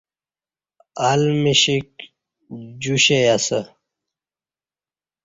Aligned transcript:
ال 1.09 1.21
مشیک 1.41 1.89
جوشئ 2.81 3.21
اسہ 3.35 3.59